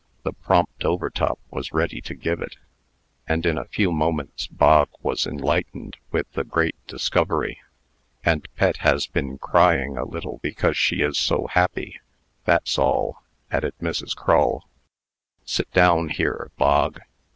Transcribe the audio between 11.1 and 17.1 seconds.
so happy that's all," added Mrs. Crull. "Sit down here, Bog."